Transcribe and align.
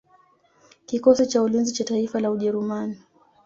Kikosi 0.85 1.27
cha 1.27 1.41
ulinzi 1.43 1.73
cha 1.73 1.83
taifa 1.83 2.19
la 2.19 2.31
Ujerumani 2.31 2.97